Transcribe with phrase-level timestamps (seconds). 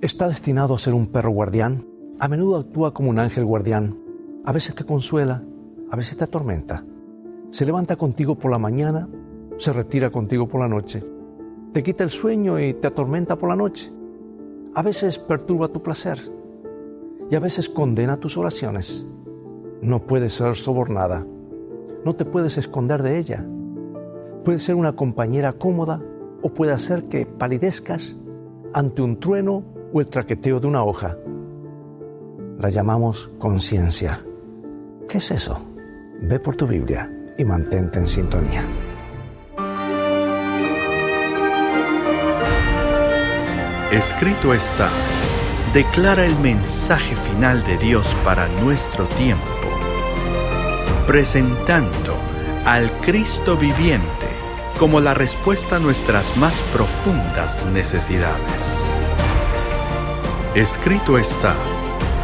[0.00, 1.84] está destinado a ser un perro guardián.
[2.20, 3.98] A menudo actúa como un ángel guardián.
[4.44, 5.42] A veces te consuela,
[5.90, 6.84] a veces te atormenta.
[7.50, 9.08] Se levanta contigo por la mañana,
[9.56, 11.04] se retira contigo por la noche.
[11.72, 13.92] Te quita el sueño y te atormenta por la noche.
[14.74, 16.18] A veces perturba tu placer
[17.30, 19.06] y a veces condena tus oraciones.
[19.82, 21.26] No puedes ser sobornada.
[22.04, 23.44] No te puedes esconder de ella.
[24.44, 26.00] Puede ser una compañera cómoda
[26.42, 28.16] o puede hacer que palidezcas
[28.72, 31.16] ante un trueno o el traqueteo de una hoja.
[32.58, 34.24] La llamamos conciencia.
[35.08, 35.60] ¿Qué es eso?
[36.20, 38.66] Ve por tu Biblia y mantente en sintonía.
[43.92, 44.90] Escrito está,
[45.72, 49.44] declara el mensaje final de Dios para nuestro tiempo,
[51.06, 52.18] presentando
[52.66, 54.26] al Cristo viviente
[54.78, 58.84] como la respuesta a nuestras más profundas necesidades.
[60.58, 61.54] Escrito está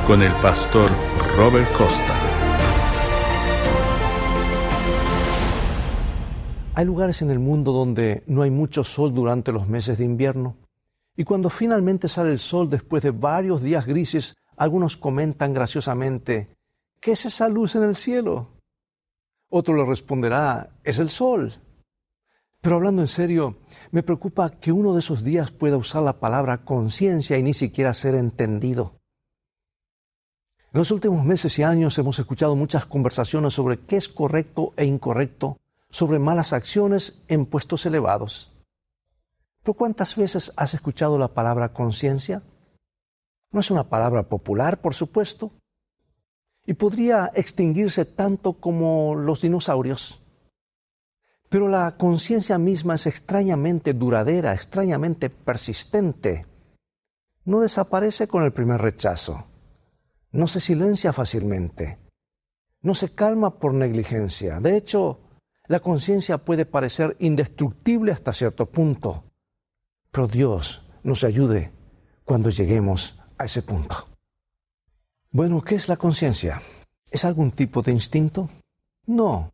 [0.04, 0.90] con el pastor
[1.36, 2.18] Robert Costa.
[6.74, 10.56] Hay lugares en el mundo donde no hay mucho sol durante los meses de invierno
[11.16, 16.56] y cuando finalmente sale el sol después de varios días grises, algunos comentan graciosamente,
[16.98, 18.48] ¿qué es esa luz en el cielo?
[19.48, 21.52] Otro le responderá, es el sol.
[22.64, 23.58] Pero hablando en serio,
[23.90, 27.92] me preocupa que uno de esos días pueda usar la palabra conciencia y ni siquiera
[27.92, 28.94] ser entendido.
[30.72, 34.86] En los últimos meses y años hemos escuchado muchas conversaciones sobre qué es correcto e
[34.86, 35.58] incorrecto,
[35.90, 38.50] sobre malas acciones en puestos elevados.
[39.62, 42.42] Pero ¿cuántas veces has escuchado la palabra conciencia?
[43.52, 45.52] No es una palabra popular, por supuesto,
[46.64, 50.23] y podría extinguirse tanto como los dinosaurios.
[51.48, 56.46] Pero la conciencia misma es extrañamente duradera, extrañamente persistente.
[57.44, 59.46] No desaparece con el primer rechazo.
[60.32, 61.98] No se silencia fácilmente.
[62.82, 64.60] No se calma por negligencia.
[64.60, 65.20] De hecho,
[65.66, 69.24] la conciencia puede parecer indestructible hasta cierto punto.
[70.10, 71.72] Pero Dios nos ayude
[72.24, 74.08] cuando lleguemos a ese punto.
[75.30, 76.60] Bueno, ¿qué es la conciencia?
[77.10, 78.50] ¿Es algún tipo de instinto?
[79.06, 79.53] No,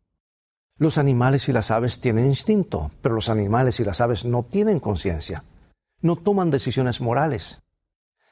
[0.81, 4.79] los animales y las aves tienen instinto, pero los animales y las aves no tienen
[4.79, 5.43] conciencia.
[6.01, 7.61] No toman decisiones morales.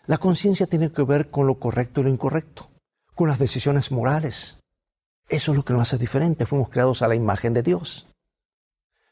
[0.08, 2.72] La conciencia tiene que ver con lo correcto y lo incorrecto,
[3.14, 4.58] con las decisiones morales.
[5.28, 6.48] Eso es lo que nos hace diferente.
[6.48, 8.08] Fuimos creados a la imagen de Dios.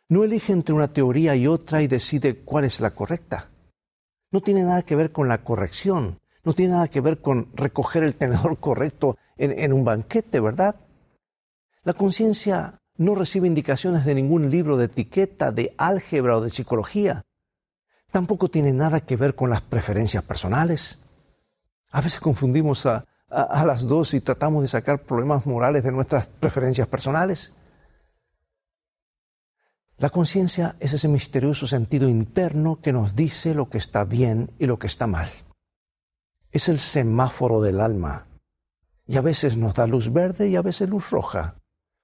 [0.10, 3.52] No elige entre una teoría y otra y decide cuál es la correcta.
[4.32, 6.18] No tiene nada que ver con la corrección.
[6.44, 10.76] No tiene nada que ver con recoger el tenedor correcto en, en un banquete, ¿verdad?
[11.84, 17.24] La conciencia no recibe indicaciones de ningún libro de etiqueta, de álgebra o de psicología.
[18.12, 21.00] Tampoco tiene nada que ver con las preferencias personales.
[21.92, 26.88] A veces confundimos a, las dos y tratamos de sacar problemas morales de nuestras preferencias
[26.88, 27.54] personales.
[29.98, 34.66] La conciencia es ese misterioso sentido interno que nos dice lo que está bien y
[34.66, 35.28] lo que está mal.
[36.52, 38.28] Es el semáforo del alma.
[39.06, 41.57] Y a veces nos da luz verde y a veces luz roja.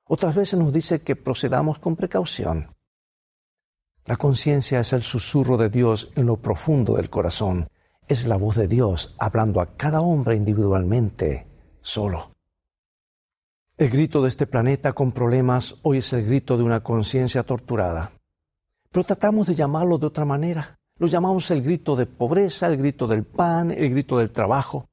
[0.05, 2.75] Otras veces nos dice que procedamos con precaución.
[4.05, 7.69] La conciencia es el susurro de Dios en lo profundo del corazón.
[8.07, 11.47] Es la voz de Dios hablando a cada hombre individualmente,
[11.81, 12.31] solo.
[13.77, 18.11] El grito de este planeta con problemas hoy es el grito de una conciencia torturada.
[18.91, 20.77] Pero tratamos de llamarlo de otra manera.
[20.99, 24.89] Lo llamamos el grito de pobreza, el grito del pan, el grito del trabajo.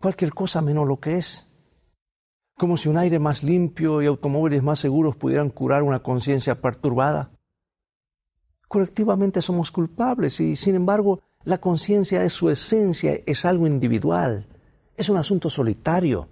[0.00, 1.51] Cualquier cosa menos lo que es
[2.62, 7.32] como si un aire más limpio y automóviles más seguros pudieran curar una conciencia perturbada.
[8.68, 14.46] Colectivamente somos culpables y, sin embargo, la conciencia es su esencia, es algo individual,
[14.96, 16.28] es un asunto solitario.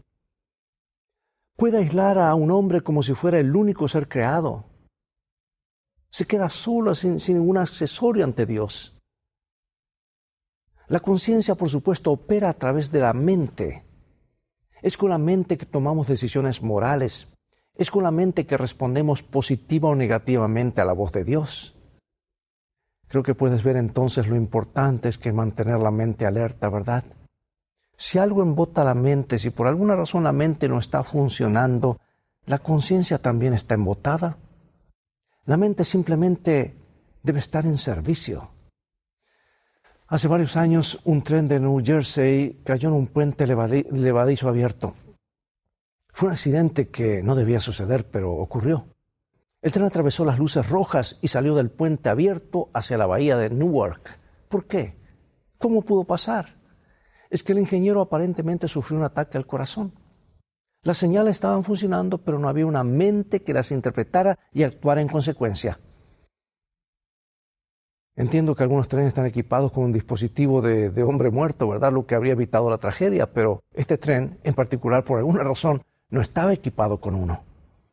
[1.57, 4.67] Puede aislar a un hombre como si fuera el único ser creado.
[6.11, 8.97] Se queda solo sin, sin ningún accesorio ante Dios.
[10.87, 13.90] La conciencia, por supuesto, opera a través de la mente
[14.83, 17.29] es con la mente que tomamos decisiones morales.
[17.75, 21.77] Es con la mente que respondemos positiva o negativamente a la voz de Dios.
[23.09, 27.05] Creo que puedes ver entonces lo importante es que mantener la mente alerta, ¿verdad?
[27.97, 31.99] Si algo embota la mente, si por alguna razón la mente no está funcionando,
[32.47, 34.39] la conciencia también está embotada.
[35.45, 36.77] La mente simplemente
[37.23, 38.51] debe estar en servicio.
[40.11, 44.95] Hace varios años un tren de New Jersey cayó en un puente levadizo abierto.
[46.09, 48.89] Fue un accidente que no debía suceder, pero ocurrió.
[49.63, 53.51] El tren atravesó las luces rojas y salió del puente abierto hacia la bahía de
[53.51, 54.19] Newark.
[54.49, 54.99] ¿Por qué?
[55.59, 56.61] ¿Cómo pudo pasar?
[57.31, 59.93] es que el ingeniero aparentemente sufrió un ataque al corazón.
[60.83, 65.09] Las señales estaban funcionando, pero no había una mente que las interpretara y actuara en
[65.09, 65.79] consecuencia.
[68.17, 71.93] Entiendo que algunos trenes están equipados con un dispositivo de, hombre muerto, ¿verdad?
[71.93, 76.21] Lo que habría evitado la tragedia, pero este tren, en particular, por alguna razón, no
[76.21, 77.45] estaba equipado con uno.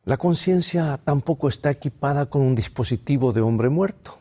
[0.04, 4.18] La conciencia tampoco está equipada con un dispositivo de hombre muerto.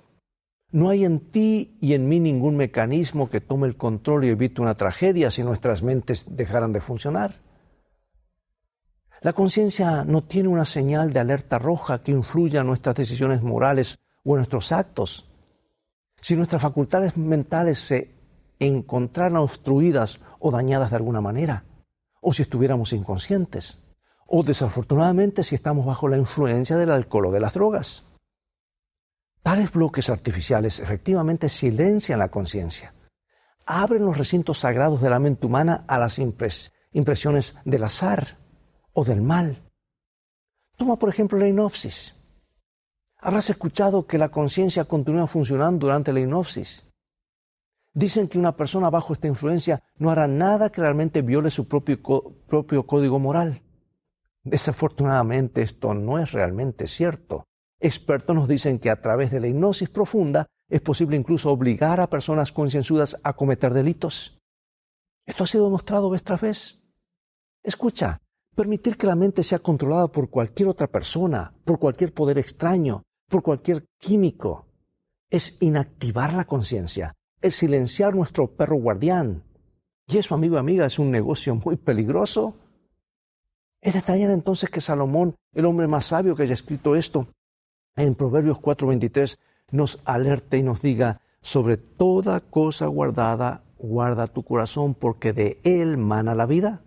[0.73, 4.61] No hay en ti y en mí ningún mecanismo que tome el control y evite
[4.61, 7.37] una tragedia si nuestras mentes dejaran de funcionar.
[9.23, 13.99] La conciencia no tiene una señal de alerta roja que influya en nuestras decisiones morales
[14.25, 15.26] o en nuestros actos.
[16.27, 18.13] Si nuestras facultades mentales se
[18.59, 21.63] encontraran obstruidas o dañadas de alguna manera,
[22.21, 23.79] o si estuviéramos inconscientes,
[24.27, 28.07] o desafortunadamente si estamos bajo la influencia del alcohol o de las drogas.
[29.45, 32.93] Tales bloques artificiales efectivamente silencian la conciencia,
[33.65, 38.37] abren los recintos sagrados de la mente humana a las impresiones del azar
[38.95, 39.63] o del mal.
[40.75, 42.16] Toma por ejemplo la inopsis.
[43.27, 46.87] Habrás escuchado que la conciencia continúa funcionando durante la inopsis.
[47.93, 52.01] Dicen que una persona bajo esta influencia no hará nada que realmente viole su propio,
[52.47, 53.63] propio código moral.
[54.45, 57.49] Desafortunadamente esto no es realmente cierto.
[57.81, 62.09] Expertos nos dicen que a través de la hipnosis profunda es posible incluso obligar a
[62.09, 64.39] personas concienzudas a cometer delitos.
[65.27, 66.81] Esto ha sido demostrado vez tras vez.
[67.65, 68.21] Escucha,
[68.55, 73.43] permitir que la mente sea controlada por cualquier otra persona, por cualquier poder extraño, por
[73.43, 74.67] cualquier químico,
[75.31, 79.43] es inactivar la conciencia, es silenciar nuestro perro guardián.
[80.07, 82.55] Y eso, amigo y amiga, es un negocio muy peligroso.
[83.81, 87.29] Es de extrañar entonces que Salomón, el hombre más sabio que haya escrito esto,
[87.97, 89.39] en Proverbios 4:23
[89.73, 95.97] nos alerte y nos diga, sobre toda cosa guardada, guarda tu corazón, porque de él
[95.97, 96.83] mana la vida.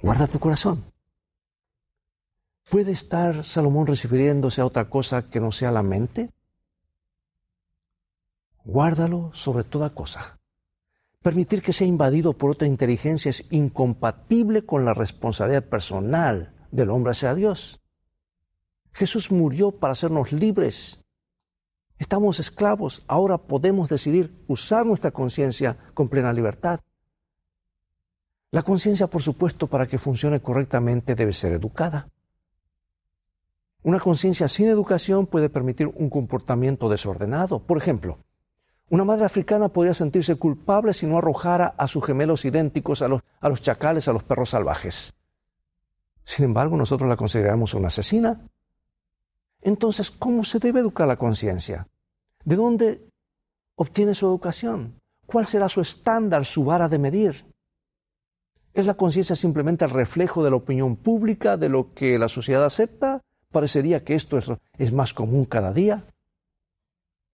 [0.00, 0.84] Guarda tu corazón.
[2.68, 6.32] ¿Puede estar Salomón refiriéndose a otra cosa que no sea la mente?
[8.64, 10.40] Guárdalo sobre toda cosa.
[11.22, 17.12] Permitir que sea invadido por otra inteligencia es incompatible con la responsabilidad personal del hombre
[17.12, 17.80] hacia Dios.
[18.92, 21.00] Jesús murió para hacernos libres.
[21.98, 26.80] Estamos esclavos, ahora podemos decidir usar nuestra conciencia con plena libertad.
[28.50, 32.08] La conciencia, por supuesto, para que funcione correctamente debe ser educada.
[33.86, 37.60] Una conciencia sin educación puede permitir un comportamiento desordenado.
[37.60, 38.18] Por ejemplo,
[38.90, 43.22] una madre africana podría sentirse culpable si no arrojara a sus gemelos idénticos a los,
[43.40, 45.14] a los chacales, a los perros salvajes.
[46.24, 48.40] Sin embargo, nosotros la consideramos una asesina
[49.66, 51.88] entonces, ¿cómo se debe educar la conciencia?
[52.44, 53.10] ¿De dónde
[53.74, 55.00] obtiene su educación?
[55.26, 57.52] ¿Cuál será su estándar, su vara de medir?
[58.74, 62.64] ¿Es la conciencia simplemente el reflejo de la opinión pública, de lo que la sociedad
[62.64, 63.22] acepta?
[63.56, 66.04] Parecería que esto es, es más común cada día.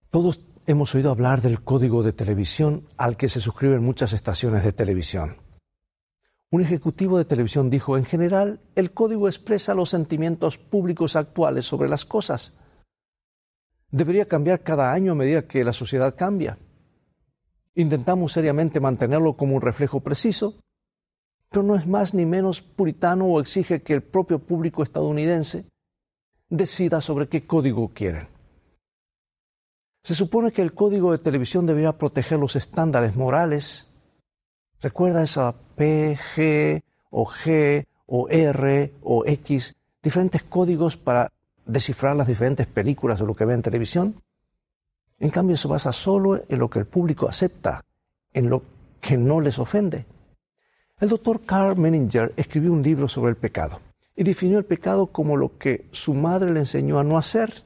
[0.08, 4.70] Todos hemos oído hablar del código de televisión al que se suscriben muchas estaciones de
[4.70, 5.38] televisión.
[6.52, 11.88] Un ejecutivo de televisión dijo, en general, el código expresa los sentimientos públicos actuales sobre
[11.88, 12.56] las cosas.
[13.90, 16.56] Debería cambiar cada año a medida que la sociedad cambia.
[17.74, 20.54] Intentamos seriamente mantenerlo como un reflejo preciso,
[21.50, 25.71] pero no es más ni menos puritano o exige que el propio público estadounidense
[26.56, 28.28] decida sobre qué código quieren.
[30.04, 33.88] Se supone que el código de televisión debería proteger los estándares morales
[34.82, 41.30] Recuerda esa P, G o G o R o X, diferentes códigos para
[41.64, 44.20] descifrar las diferentes películas o lo que ve en televisión.
[45.20, 47.84] En cambio, se basa solo en lo que el público acepta,
[48.32, 48.64] en lo
[49.00, 50.04] que no les ofende.
[50.98, 53.80] El doctor Carl Menninger escribió un libro sobre el pecado
[54.14, 57.64] y definió el pecado como lo que su madre le enseñó a no hacer.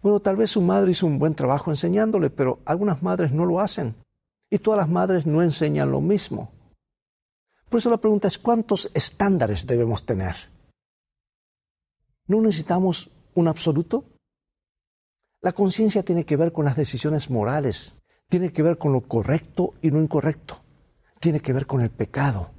[0.00, 3.60] Bueno, tal vez su madre hizo un buen trabajo enseñándole, pero algunas madres no lo
[3.60, 3.94] hacen.
[4.50, 6.52] Y todas las madres no enseñan lo mismo.
[7.68, 10.34] Por eso la pregunta es, ¿cuántos estándares debemos tener?
[12.26, 14.04] ¿No necesitamos un absoluto?
[15.40, 19.74] La conciencia tiene que ver con las decisiones morales, tiene que ver con lo correcto
[19.82, 20.60] y lo incorrecto,
[21.18, 22.51] tiene que ver con el pecado.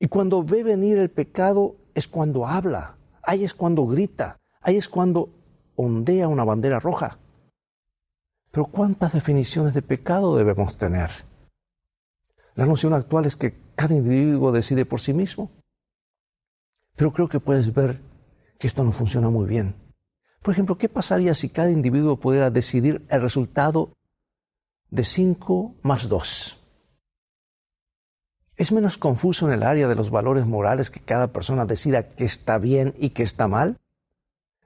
[0.00, 4.88] Y cuando ve venir el pecado es cuando habla, ahí es cuando grita, ahí es
[4.88, 5.28] cuando
[5.76, 7.18] ondea una bandera roja.
[8.50, 11.10] Pero ¿cuántas definiciones de pecado debemos tener?
[12.54, 15.50] La noción actual es que cada individuo decide por sí mismo.
[16.96, 18.00] Pero creo que puedes ver
[18.58, 19.74] que esto no funciona muy bien.
[20.42, 23.92] Por ejemplo, ¿qué pasaría si cada individuo pudiera decidir el resultado
[24.88, 26.59] de 5 más 2?
[28.60, 32.26] Es menos confuso en el área de los valores morales que cada persona decida qué
[32.26, 33.78] está bien y qué está mal.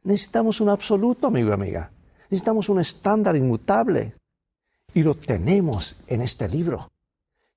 [0.03, 1.93] Necesitamos un absoluto, amigo y amiga.
[2.25, 4.17] Necesitamos un estándar inmutable.
[4.95, 6.91] Y lo tenemos en este libro,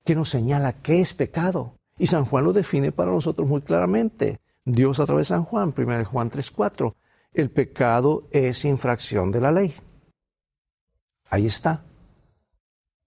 [0.04, 1.72] que nos señala qué es pecado.
[1.98, 4.38] Y San Juan lo define para nosotros muy claramente.
[4.64, 6.94] Dios a través de San Juan, 1 Juan 3:4.
[7.34, 9.74] El pecado es infracción de la ley.
[11.30, 11.82] Ahí está.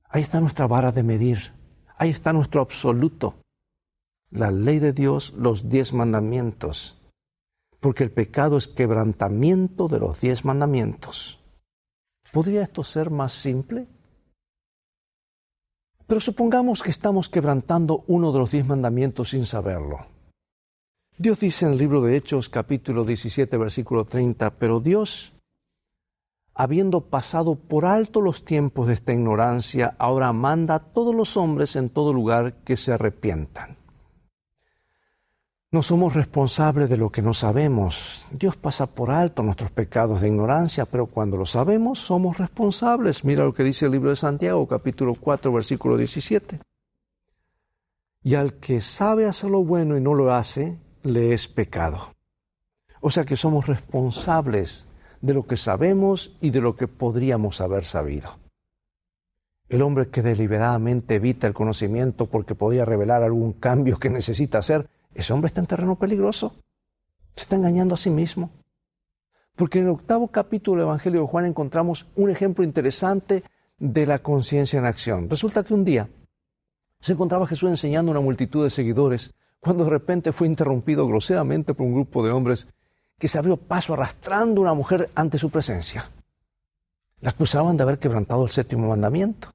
[0.10, 1.61] Ahí está nuestra vara de medir.
[2.02, 3.36] Ahí está nuestro absoluto.
[4.32, 6.98] La ley de Dios, los diez mandamientos.
[7.80, 11.40] Porque el pecado es quebrantamiento de los diez mandamientos.
[12.34, 13.86] ¿Podría esto ser más simple?
[16.08, 20.08] Pero supongamos que estamos quebrantando uno de los diez mandamientos sin saberlo.
[21.20, 25.34] Dios dice en el libro de Hechos capítulo 17 versículo 30, pero Dios
[26.54, 31.76] habiendo pasado por alto los tiempos de esta ignorancia, ahora manda a todos los hombres
[31.76, 33.78] en todo lugar que se arrepientan.
[35.74, 38.28] No somos responsables de lo que no sabemos.
[38.30, 43.24] Dios pasa por alto nuestros pecados de ignorancia, pero cuando lo sabemos somos responsables.
[43.24, 46.60] Mira lo que dice el libro de Santiago, capítulo 4, versículo 17.
[48.24, 52.16] Y al que sabe hacer lo bueno y no lo hace, le es pecado.
[53.00, 54.90] O sea que somos responsables
[55.22, 58.40] de lo que sabemos y de lo que podríamos haber sabido.
[59.70, 64.90] El hombre que deliberadamente evita el conocimiento porque podría revelar algún cambio que necesita hacer,
[65.14, 66.56] ese hombre está en terreno peligroso.
[67.36, 68.50] Se está engañando a sí mismo.
[69.56, 73.44] Porque en el octavo capítulo del Evangelio de Juan encontramos un ejemplo interesante
[73.78, 75.30] de la conciencia en acción.
[75.30, 76.10] Resulta que un día
[77.00, 81.74] se encontraba Jesús enseñando a una multitud de seguidores cuando de repente fue interrumpido groseramente
[81.74, 82.68] por un grupo de hombres
[83.22, 86.10] que se abrió paso arrastrando una mujer ante su presencia.
[87.20, 89.52] La acusaban de haber quebrantado el séptimo mandamiento.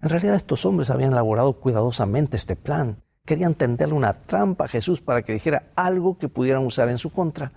[0.00, 3.02] En realidad estos hombres habían elaborado cuidadosamente este plan.
[3.26, 7.12] Querían tenderle una trampa a Jesús para que dijera algo que pudieran usar en su
[7.12, 7.52] contra.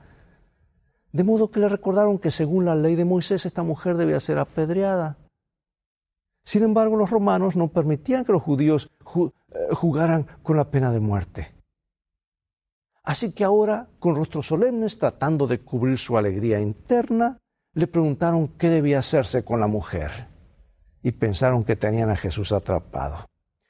[1.13, 4.39] De modo que le recordaron que según la ley de Moisés esta mujer debía ser
[4.39, 5.15] apedreada.
[6.43, 9.29] Sin embargo, los romanos no permitían que los judíos eh,
[9.71, 11.56] jugaran con la pena de muerte.
[13.07, 17.37] Así que ahora, con rostros solemnes, tratando de cubrir su alegría interna,
[17.73, 20.27] le preguntaron qué debía hacerse con la mujer.
[21.03, 23.25] Y pensaron que tenían a Jesús atrapado.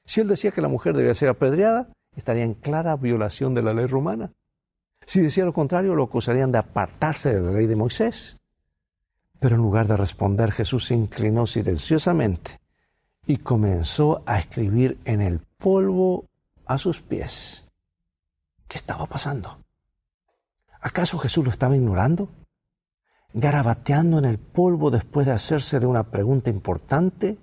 [0.06, 3.76] Si él decía que la mujer debía ser apedreada, estaría en clara violación de la
[3.76, 4.32] ley romana.
[5.06, 8.40] Si decía lo contrario, lo acusarían de apartarse de la ley de Moisés.
[9.40, 12.60] Pero en lugar de responder, Jesús se inclinó silenciosamente
[13.28, 16.26] y comenzó a escribir en el polvo
[16.66, 17.67] a sus pies.
[18.68, 19.64] ¿Qué estaba pasando?
[20.82, 22.30] ¿Acaso Jesús lo estaba ignorando?
[23.34, 27.38] ¿Garabateando en el polvo después de hacerse de una pregunta importante?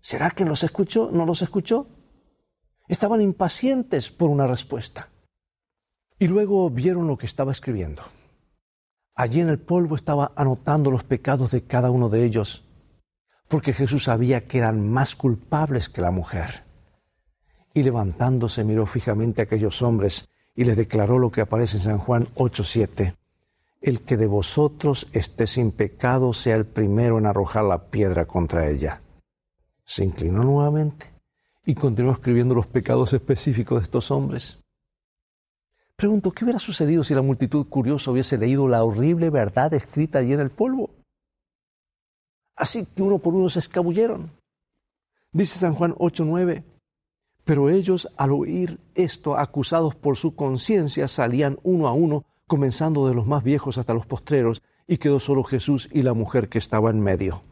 [0.00, 1.10] ¿Será que los escuchó?
[1.12, 1.86] ¿No los escuchó?
[2.88, 5.08] Estaban impacientes por una respuesta.
[6.18, 8.02] Y luego vieron lo que estaba escribiendo.
[9.14, 12.64] Allí en el polvo estaba anotando los pecados de cada uno de ellos,
[13.48, 16.64] porque Jesús sabía que eran más culpables que la mujer.
[17.72, 21.98] Y levantándose miró fijamente a aquellos hombres y les declaró lo que aparece en San
[21.98, 23.14] Juan 8:7.
[23.82, 28.68] El que de vosotros esté sin pecado sea el primero en arrojar la piedra contra
[28.68, 29.02] ella.
[29.84, 31.12] Se inclinó nuevamente
[31.66, 34.58] y continuó escribiendo los pecados específicos de estos hombres.
[35.94, 40.32] Pregunto, ¿qué hubiera sucedido si la multitud curiosa hubiese leído la horrible verdad escrita allí
[40.32, 40.90] en el polvo?
[42.56, 44.30] Así que uno por uno se escabulleron.
[45.32, 46.64] Dice San Juan 8:9,
[47.46, 53.14] pero ellos, al oír esto, acusados por su conciencia, salían uno a uno, comenzando de
[53.14, 56.90] los más viejos hasta los postreros, y quedó solo Jesús y la mujer que estaba
[56.90, 57.42] en medio.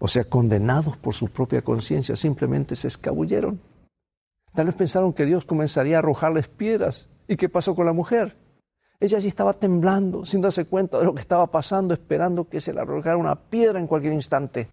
[0.00, 3.60] O sea, condenados por su propia conciencia, simplemente se escabulleron.
[4.54, 7.10] Tal vez pensaron que Dios comenzaría a arrojarles piedras.
[7.28, 8.38] ¿Y qué pasó con la mujer?
[9.00, 12.72] Ella allí estaba temblando, sin darse cuenta de lo que estaba pasando, esperando que se
[12.72, 14.70] le arrojara una piedra en cualquier instante.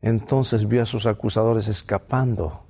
[0.00, 2.66] Entonces vio a sus acusadores escapando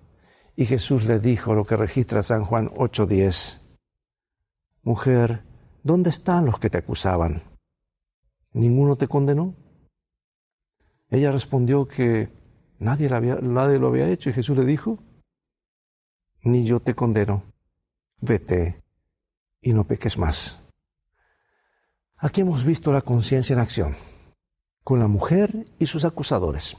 [0.56, 3.60] y Jesús le dijo lo que registra San Juan 8:10.
[4.82, 5.44] Mujer,
[5.82, 7.42] ¿dónde están los que te acusaban?
[8.52, 9.54] ¿Ninguno te condenó?
[11.10, 12.32] Ella respondió que
[12.78, 14.98] nadie, nadie lo había hecho y Jesús le dijo,
[16.42, 17.42] ni yo te condeno,
[18.20, 18.82] vete
[19.60, 20.60] y no peques más.
[22.16, 23.94] Aquí hemos visto la conciencia en acción,
[24.82, 26.76] con la mujer y sus acusadores.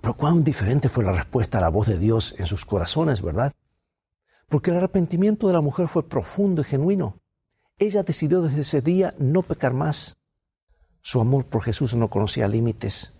[0.00, 3.52] Pero cuán diferente fue la respuesta a la voz de Dios en sus corazones, ¿verdad?
[4.48, 7.18] Porque el arrepentimiento de la mujer fue profundo y genuino.
[7.78, 10.16] Ella decidió desde ese día no pecar más.
[11.02, 13.12] Su amor por Jesús no conocía límites.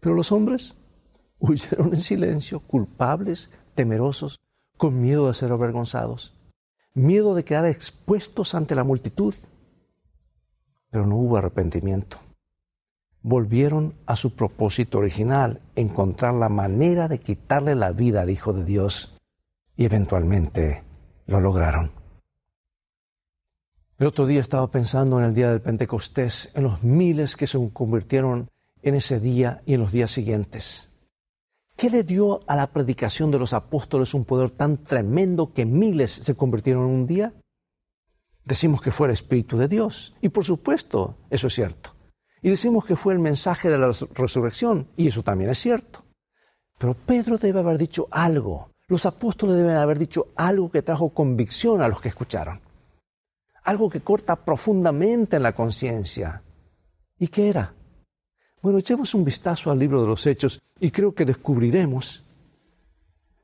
[0.00, 0.76] Pero los hombres
[1.38, 4.40] huyeron en silencio, culpables, temerosos,
[4.76, 6.34] con miedo de ser avergonzados,
[6.94, 9.34] miedo de quedar expuestos ante la multitud.
[10.90, 12.18] Pero no hubo arrepentimiento.
[13.22, 18.64] Volvieron a su propósito original, encontrar la manera de quitarle la vida al Hijo de
[18.64, 19.18] Dios,
[19.76, 20.84] y eventualmente
[21.26, 21.90] lo lograron.
[23.98, 27.58] El otro día estaba pensando en el día del Pentecostés, en los miles que se
[27.70, 28.48] convirtieron
[28.82, 30.90] en ese día y en los días siguientes.
[31.76, 36.12] ¿Qué le dio a la predicación de los apóstoles un poder tan tremendo que miles
[36.12, 37.34] se convirtieron en un día?
[38.44, 41.94] Decimos que fue el Espíritu de Dios, y por supuesto, eso es cierto.
[42.42, 46.04] Y decimos que fue el mensaje de la resurrección, y eso también es cierto.
[46.78, 51.82] Pero Pedro debe haber dicho algo, los apóstoles deben haber dicho algo que trajo convicción
[51.82, 52.60] a los que escucharon
[53.64, 56.42] algo que corta profundamente en la conciencia.
[57.18, 57.74] ¿Y qué era?
[58.62, 62.24] Bueno, echemos un vistazo al libro de los Hechos y creo que descubriremos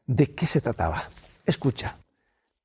[0.06, 1.04] de qué se trataba.
[1.44, 1.96] Escucha,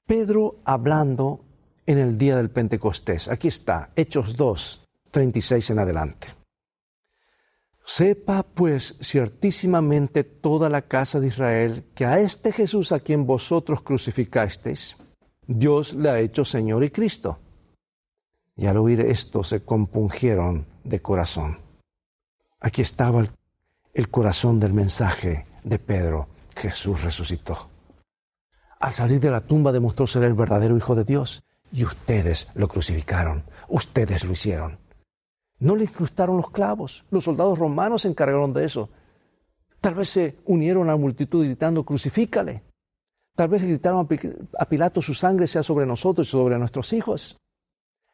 [0.06, 1.42] Pedro hablando
[1.86, 3.28] en el día del Pentecostés.
[3.28, 6.28] Aquí está, Hechos 2, 36 en adelante.
[7.84, 13.82] Sepa pues ciertísimamente toda la casa de Israel que a este Jesús a quien vosotros
[13.82, 14.96] crucificasteis,
[15.46, 17.40] Dios le ha hecho Señor y Cristo.
[18.56, 21.60] Y al oír esto se compungieron de corazón.
[22.60, 23.26] Aquí estaba
[23.94, 26.28] el, corazón del mensaje de Pedro.
[26.56, 27.70] Jesús resucitó.
[28.80, 31.44] Al salir de la tumba demostró ser el verdadero Hijo de Dios.
[31.72, 33.44] Y ustedes lo crucificaron.
[33.68, 34.81] Ustedes lo hicieron.
[35.62, 37.06] No le incrustaron los clavos.
[37.12, 38.90] Los soldados romanos se encargaron de eso.
[39.80, 42.64] Tal vez se unieron a la multitud gritando, crucifícale.
[43.36, 44.08] Tal vez gritaron
[44.58, 47.38] a Pilato, su sangre sea sobre nosotros y sobre nuestros hijos.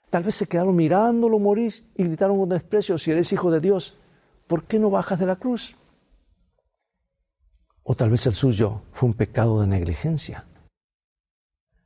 [0.09, 3.97] Tal vez se quedaron mirándolo morir y gritaron con desprecio, si eres hijo de Dios,
[4.45, 5.75] ¿por qué no bajas de la cruz?
[7.83, 10.45] O tal vez el suyo fue un pecado de negligencia.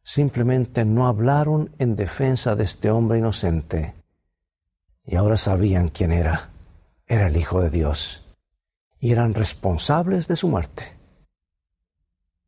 [0.03, 4.00] Simplemente no hablaron en defensa de este hombre inocente
[5.12, 6.52] y ahora sabían quién era.
[7.06, 8.26] Era el Hijo de Dios
[9.02, 10.97] y eran responsables de su muerte.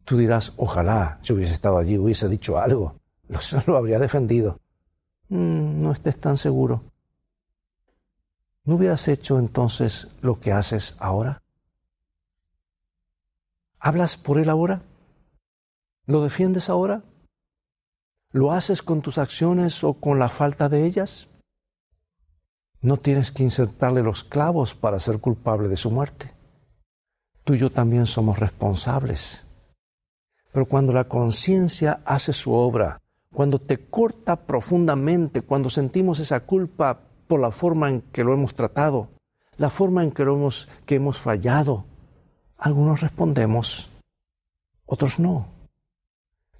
[0.05, 2.95] Tú dirás, ojalá yo hubiese estado allí, hubiese dicho algo,
[3.67, 4.61] lo, habría defendido.
[5.27, 6.83] Mm, no estés tan seguro.
[8.63, 11.41] ¿No hubieras hecho entonces lo que haces ahora?
[13.77, 14.83] ¿Hablas por él ahora?
[16.05, 17.03] ¿Lo defiendes ahora?
[18.31, 21.27] ¿Lo haces con tus acciones o con la falta de ellas?
[22.83, 26.31] No tienes que insertarle los clavos para ser culpable de su muerte.
[27.43, 29.47] Tú y yo también somos responsables
[30.53, 33.01] pero cuando la conciencia hace su obra,
[33.33, 38.53] cuando te corta profundamente, cuando sentimos esa culpa por la forma en que lo hemos
[38.53, 39.09] tratado,
[39.57, 41.85] la forma en que, hemos, que hemos fallado,
[42.57, 43.89] algunos respondemos,
[44.85, 45.47] otros no.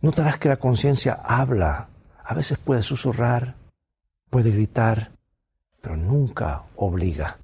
[0.01, 1.88] Notarás que la conciencia habla,
[2.25, 3.55] a veces puede susurrar,
[4.31, 5.12] puede gritar,
[5.84, 7.39] pero nunca obliga.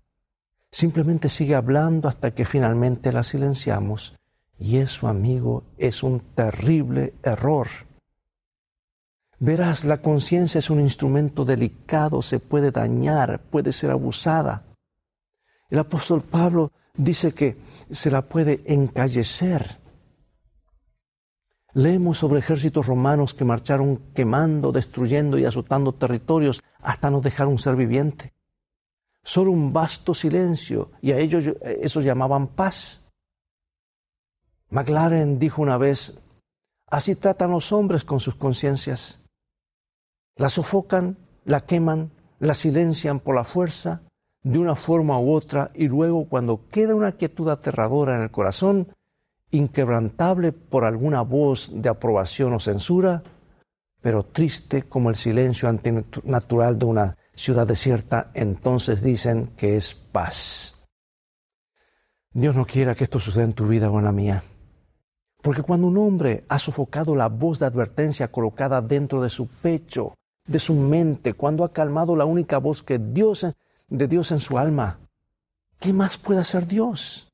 [0.71, 4.15] Simplemente sigue hablando hasta que finalmente la silenciamos
[4.57, 7.67] y eso, amigo, es un terrible error.
[9.39, 14.63] Verás, la conciencia es un instrumento delicado, se puede dañar, puede ser abusada.
[15.69, 17.57] El apóstol Pablo dice que
[17.91, 19.78] se la puede encallecer.
[21.73, 27.59] Leemos sobre ejércitos romanos que marcharon quemando, destruyendo y azotando territorios hasta no dejar un
[27.59, 28.33] ser viviente.
[29.23, 33.01] Solo un vasto silencio y a ellos eso llamaban paz.
[34.71, 36.17] McLaren dijo una vez,
[36.87, 39.21] así tratan los hombres con sus conciencias.
[40.35, 44.01] La sofocan, la queman, la silencian por la fuerza,
[44.41, 48.87] de una forma u otra, y luego cuando queda una quietud aterradora en el corazón,
[49.51, 53.23] inquebrantable por alguna voz de aprobación o censura,
[54.01, 60.75] pero triste como el silencio antinatural de una ciudad desierta, entonces dicen que es paz.
[62.31, 64.43] Dios no quiera que esto suceda en tu vida o en la mía.
[65.41, 70.15] Porque cuando un hombre ha sofocado la voz de advertencia colocada dentro de su pecho,
[70.45, 73.45] de su mente, cuando ha calmado la única voz que Dios
[73.87, 74.99] de Dios en su alma,
[75.79, 77.28] ¿qué más puede hacer Dios?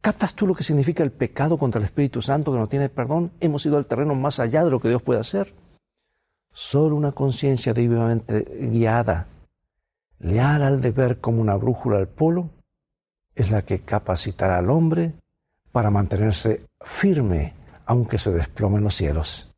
[0.00, 3.32] ¿Captas tú lo que significa el pecado contra el Espíritu Santo que no tiene perdón?
[3.40, 5.54] Hemos ido al terreno más allá de lo que Dios puede hacer.
[6.52, 9.26] Solo una conciencia divinamente guiada,
[10.20, 12.50] leal al deber como una brújula al polo,
[13.34, 15.12] es la que capacitará al hombre
[15.72, 17.54] para mantenerse firme
[17.86, 19.50] aunque se desplomen los cielos.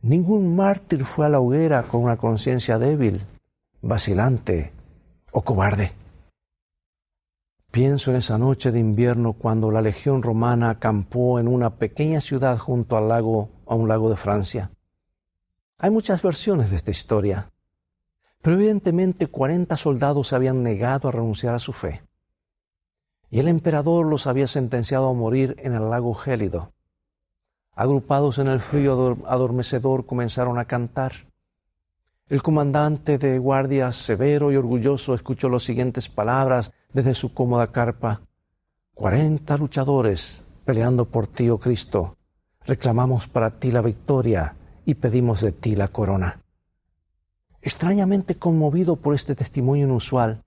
[0.00, 3.22] Ningún mártir fue a la hoguera con una conciencia débil,
[3.80, 4.72] vacilante
[5.30, 5.92] o cobarde.
[7.72, 12.58] Pienso en esa noche de invierno cuando la legión romana acampó en una pequeña ciudad
[12.58, 14.70] junto al lago, a un lago de Francia.
[15.78, 17.50] Hay muchas versiones de esta historia,
[18.42, 22.02] pero evidentemente cuarenta soldados se habían negado a renunciar a su fe.
[23.30, 26.74] Y el emperador los había sentenciado a morir en el lago gélido.
[27.74, 31.31] Agrupados en el frío adormecedor comenzaron a cantar.
[32.32, 38.22] El comandante de guardia, severo y orgulloso, escuchó las siguientes palabras desde su cómoda carpa.
[38.94, 42.16] Cuarenta luchadores peleando por ti, oh Cristo.
[42.64, 46.40] Reclamamos para ti la victoria y pedimos de ti la corona.
[47.60, 50.42] Extrañamente conmovido por este testimonio inusual,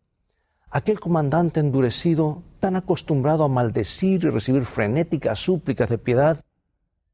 [0.71, 6.43] aquel comandante endurecido, tan acostumbrado a maldecir y recibir frenéticas súplicas de piedad,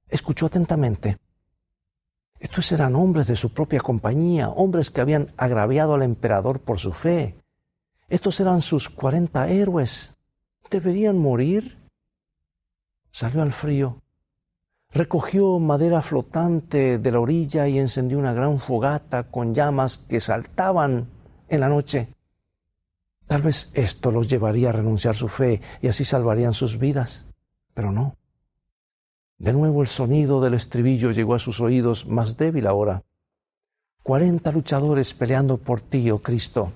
[0.07, 1.17] escuchó atentamente.
[2.41, 6.91] Estos eran hombres de su propia compañía, hombres que habían agraviado al emperador por su
[6.91, 7.35] fe.
[8.09, 10.15] Estos eran sus cuarenta héroes.
[10.71, 11.77] ¿Deberían morir?
[13.11, 14.01] Salió al frío,
[14.91, 21.09] recogió madera flotante de la orilla y encendió una gran fogata con llamas que saltaban
[21.47, 22.07] en la noche.
[23.27, 27.27] Tal vez esto los llevaría a renunciar su fe y así salvarían sus vidas,
[27.75, 28.15] pero no.
[29.41, 33.01] De nuevo el sonido del estribillo llegó a sus oídos, más débil ahora.
[34.03, 36.73] Cuarenta luchadores peleando por ti, oh Cristo.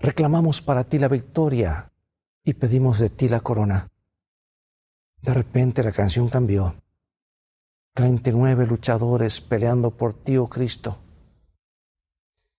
[0.00, 1.92] Reclamamos para ti la victoria
[2.42, 3.90] y pedimos de ti la corona.
[5.20, 6.74] De repente la canción cambió.
[7.92, 10.96] Treinta y nueve luchadores peleando por ti, oh Cristo.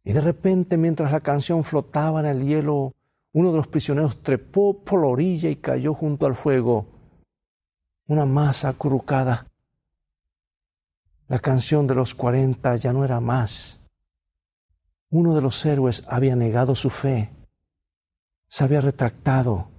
[0.04, 2.94] Y de repente, mientras la canción flotaba en el hielo,
[3.34, 6.95] uno de los prisioneros trepó por la orilla y cayó junto al fuego
[8.08, 9.48] una masa acurrucada.
[11.28, 13.80] La canción de los cuarenta ya no era más.
[15.10, 17.32] Uno de los héroes había negado su fe,
[18.48, 19.70] se había retractado,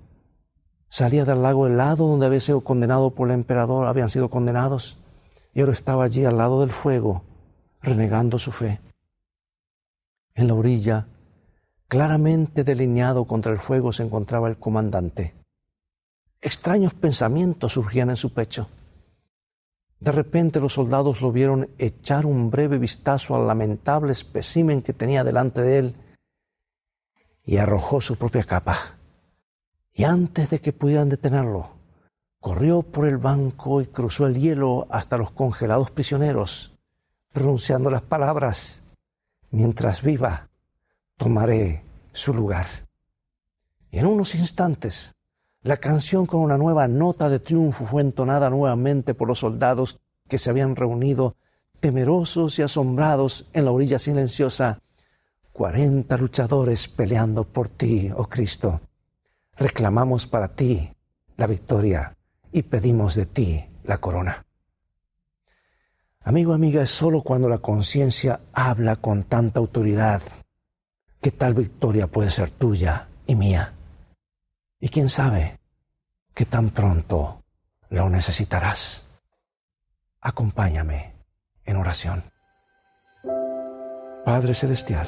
[0.89, 4.99] salía del lago helado donde había sido condenado por el emperador, habían sido condenados,
[5.55, 7.23] y ahora estaba allí al lado del fuego,
[7.81, 8.81] renegando su fe.
[10.35, 11.07] En la orilla,
[11.87, 15.46] claramente delineado contra el fuego, se encontraba el comandante.
[16.40, 18.68] Extraños pensamientos surgían en su pecho.
[19.99, 25.25] De repente los soldados lo vieron echar un breve vistazo al lamentable espécimen que tenía
[25.25, 25.96] delante de él
[27.44, 28.99] y arrojó su propia capa.
[29.94, 31.70] Y antes de que pudieran detenerlo,
[32.40, 36.77] corrió por el banco y cruzó el hielo hasta los congelados prisioneros,
[37.33, 38.83] pronunciando las palabras,
[39.51, 40.49] mientras viva,
[41.16, 42.66] tomaré su lugar.
[43.90, 45.15] Y en unos instantes
[45.66, 49.98] la canción con una nueva nota de triunfo fue entonada nuevamente por los soldados
[50.29, 51.35] que se habían reunido,
[51.81, 54.81] temerosos y asombrados en la orilla silenciosa.
[55.52, 58.81] Cuarenta luchadores peleando por ti, oh Cristo.
[59.57, 60.88] Reclamamos para ti
[61.37, 62.16] la victoria
[62.52, 64.46] y pedimos de ti la corona.
[66.22, 70.22] Amigo, amiga, es solo cuando la conciencia habla con tanta autoridad
[71.20, 73.76] que tal victoria puede ser tuya y mía.
[74.79, 75.59] Y quién sabe
[76.35, 77.43] que tan pronto
[77.89, 79.07] lo necesitarás.
[80.21, 81.15] Acompáñame
[81.65, 82.25] en oración.
[84.25, 85.07] Padre Celestial,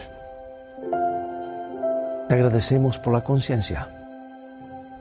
[2.28, 3.88] te agradecemos por la conciencia.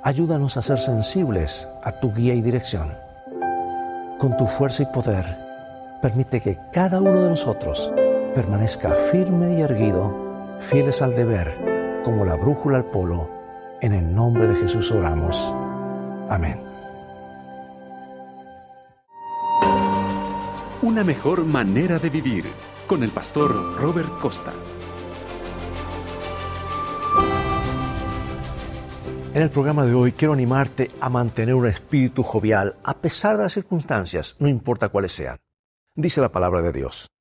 [0.03, 2.97] Ayúdanos a ser sensibles a tu guía y dirección.
[4.19, 5.37] Con tu fuerza y poder,
[6.01, 7.91] permite que cada uno de nosotros
[8.35, 13.36] permanezca firme y erguido, fieles al deber, como la brújula al polo
[13.81, 15.37] en el nombre de Jesús oramos.
[16.29, 16.63] Amén.
[20.81, 22.45] Una mejor manera de vivir
[22.87, 24.53] con el pastor Robert Costa.
[29.33, 33.43] En el programa de hoy quiero animarte a mantener un espíritu jovial a pesar de
[33.43, 35.37] las circunstancias, no importa cuáles sean.
[35.93, 37.11] Dice la palabra de Dios.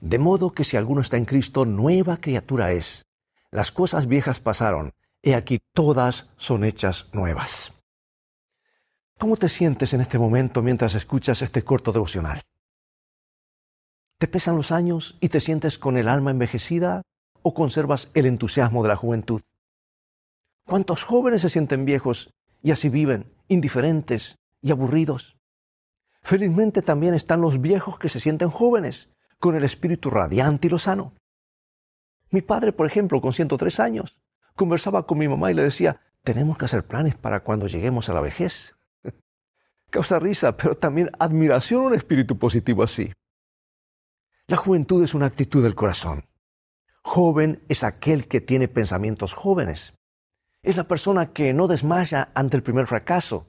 [0.00, 3.06] De modo que si alguno está en Cristo, nueva criatura es.
[3.50, 4.92] Las cosas viejas pasaron,
[5.24, 7.72] he aquí todas son hechas nuevas.
[9.18, 12.42] ¿Cómo te sientes en este momento mientras escuchas este corto devocional?
[14.18, 17.02] ¿Te pesan los años y te sientes con el alma envejecida
[17.42, 19.40] o conservas el entusiasmo de la juventud?
[20.66, 25.38] ¿Cuántos jóvenes se sienten viejos y así viven, indiferentes y aburridos?
[26.22, 31.14] Felizmente también están los viejos que se sienten jóvenes, con el espíritu radiante y lozano.
[32.30, 34.16] Mi padre, por ejemplo, con 103 años,
[34.56, 38.14] conversaba con mi mamá y le decía, tenemos que hacer planes para cuando lleguemos a
[38.14, 38.76] la vejez.
[39.90, 43.12] Causa risa, pero también admiración un espíritu positivo así.
[44.46, 46.26] La juventud es una actitud del corazón.
[47.02, 49.94] Joven es aquel que tiene pensamientos jóvenes.
[50.62, 53.46] Es la persona que no desmaya ante el primer fracaso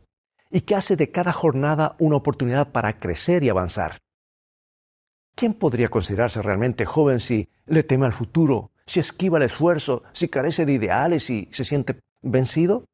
[0.50, 3.98] y que hace de cada jornada una oportunidad para crecer y avanzar.
[5.36, 10.30] ¿Quién podría considerarse realmente joven si le teme al futuro, si esquiva el esfuerzo, si
[10.30, 12.86] carece de ideales y se siente vencido?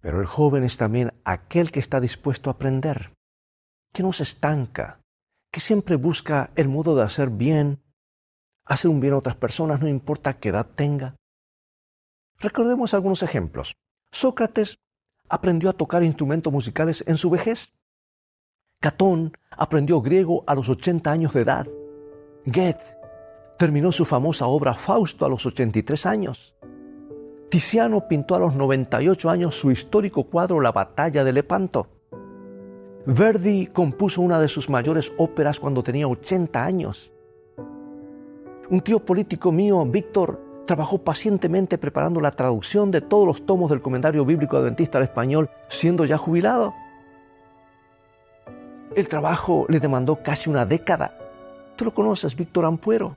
[0.00, 3.14] Pero el joven es también aquel que está dispuesto a aprender,
[3.92, 5.00] que no se estanca,
[5.52, 7.80] que siempre busca el modo de hacer bien,
[8.64, 11.14] hacer un bien a otras personas, no importa qué edad tenga.
[12.40, 13.76] Recordemos algunos ejemplos.
[14.10, 14.78] Sócrates
[15.28, 17.72] aprendió a tocar instrumentos musicales en su vejez.
[18.80, 21.68] Catón aprendió griego a los 80 años de edad.
[22.44, 23.01] Goethe
[23.58, 26.54] terminó su famosa obra Fausto a los 83 años.
[27.48, 31.88] Tiziano pintó a los 98 años su histórico cuadro La batalla de Lepanto.
[33.04, 37.12] Verdi compuso una de sus mayores óperas cuando tenía 80 años.
[38.70, 43.82] Un tío político mío, Víctor, trabajó pacientemente preparando la traducción de todos los tomos del
[43.82, 46.72] comentario bíblico adventista al español, siendo ya jubilado.
[48.94, 51.18] El trabajo le demandó casi una década.
[51.76, 53.16] Tú lo conoces, Víctor Ampuero.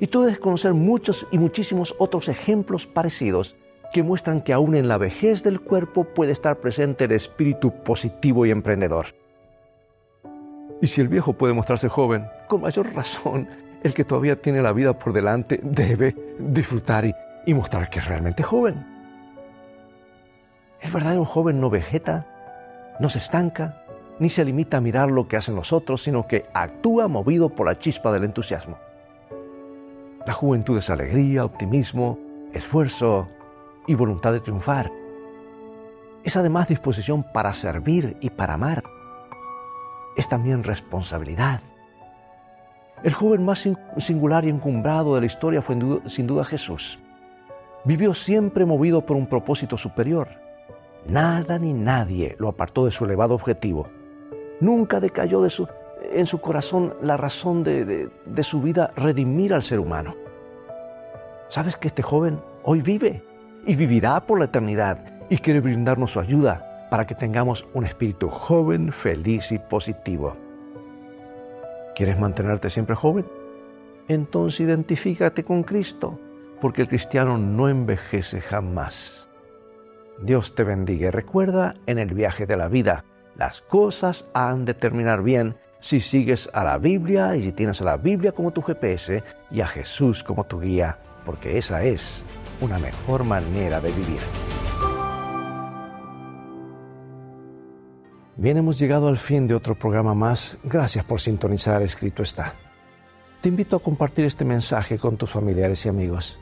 [0.00, 3.54] Y tú debes conocer muchos y muchísimos otros ejemplos parecidos
[3.92, 8.46] que muestran que aún en la vejez del cuerpo puede estar presente el espíritu positivo
[8.46, 9.14] y emprendedor.
[10.80, 13.48] Y si el viejo puede mostrarse joven, con mayor razón,
[13.82, 18.42] el que todavía tiene la vida por delante debe disfrutar y, mostrar que es realmente
[18.42, 18.86] joven.
[20.80, 23.84] El verdadero joven no vegeta, no se estanca,
[24.18, 27.66] ni se limita a mirar lo que hacen los otros, sino que actúa movido por
[27.66, 28.78] la chispa del entusiasmo.
[30.26, 32.18] La juventud es alegría, optimismo,
[32.52, 33.28] esfuerzo
[33.86, 34.90] y voluntad de triunfar.
[36.24, 38.84] Es además disposición para servir y para amar.
[40.16, 41.60] Es también responsabilidad.
[43.02, 46.98] El joven más singular y encumbrado de la historia fue sin duda Jesús.
[47.84, 50.28] Vivió siempre movido por un propósito superior.
[51.06, 53.88] Nada ni nadie lo apartó de su elevado objetivo
[54.60, 55.66] Nunca decayó de su,
[56.02, 60.16] en su corazón la razón de, de su vida redimir al ser humano.
[61.48, 63.24] ¿Sabes que este joven hoy vive
[63.66, 68.28] y vivirá por la eternidad y quiere brindarnos su ayuda para que tengamos un espíritu
[68.28, 70.36] joven, feliz y positivo?
[71.94, 73.26] ¿Quieres mantenerte siempre joven?
[74.08, 76.18] Entonces identifícate con Cristo,
[76.60, 79.28] porque el cristiano no envejece jamás.
[80.20, 83.04] Dios te bendiga y recuerda en el viaje de la vida
[83.36, 87.84] las cosas han de terminar bien si sigues a la Biblia y si tienes a
[87.84, 92.22] la Biblia como tu GPS y a Jesús como tu guía, porque esa es
[92.60, 94.20] una mejor manera de vivir.
[98.36, 100.56] Bien, hemos llegado al fin de otro programa más.
[100.64, 102.54] Gracias por sintonizar Escrito está.
[103.42, 106.38] Te invito a compartir este mensaje con tus familiares y amigos.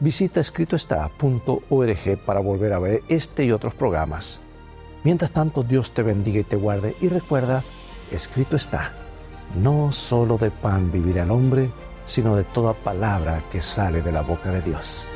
[0.00, 4.40] Visita escritoestá.org para volver a ver este y otros programas.
[5.02, 6.94] Mientras tanto, Dios te bendiga y te guarde.
[7.00, 7.62] Y recuerda,
[8.14, 8.92] escrito está,
[9.56, 11.70] no solo de pan vivirá el hombre,
[12.06, 15.08] sino de toda palabra que sale de la boca de Dios.